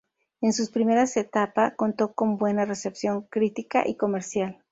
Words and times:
En 0.41 0.51
sus 0.53 0.71
primeras 0.71 1.15
etapa 1.15 1.75
contó 1.75 2.15
con 2.15 2.39
buena 2.39 2.65
recepción 2.65 3.27
critica 3.29 3.87
y 3.87 3.97
comercial. 3.97 4.57